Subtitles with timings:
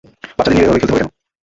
[0.37, 1.09] বাচ্চাদের নিয়ে এভাবে খেলতে হবে কেন?